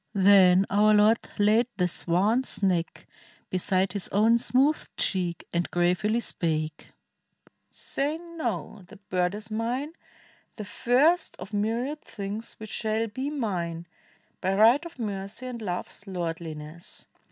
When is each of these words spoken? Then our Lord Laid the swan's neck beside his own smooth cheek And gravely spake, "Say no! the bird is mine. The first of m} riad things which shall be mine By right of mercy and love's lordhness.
Then 0.15 0.65
our 0.71 0.95
Lord 0.95 1.19
Laid 1.37 1.67
the 1.77 1.87
swan's 1.87 2.63
neck 2.63 3.05
beside 3.51 3.93
his 3.93 4.09
own 4.09 4.39
smooth 4.39 4.87
cheek 4.97 5.47
And 5.53 5.69
gravely 5.69 6.19
spake, 6.19 6.87
"Say 7.69 8.17
no! 8.17 8.83
the 8.87 8.95
bird 8.97 9.35
is 9.35 9.51
mine. 9.51 9.93
The 10.55 10.65
first 10.65 11.35
of 11.37 11.53
m} 11.53 11.61
riad 11.61 12.01
things 12.01 12.55
which 12.55 12.71
shall 12.71 13.05
be 13.09 13.29
mine 13.29 13.85
By 14.41 14.55
right 14.55 14.83
of 14.87 14.97
mercy 14.97 15.45
and 15.45 15.61
love's 15.61 16.05
lordhness. 16.07 17.05